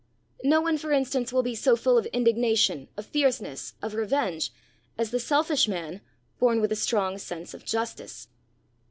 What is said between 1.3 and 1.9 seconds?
will be so